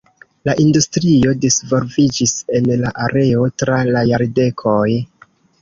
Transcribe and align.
La 0.47 0.53
industrio 0.61 1.33
disvolviĝis 1.43 2.33
en 2.61 2.71
la 2.87 2.95
areo 3.09 3.47
tra 3.63 3.79
la 3.93 4.07
jardekoj. 4.15 4.85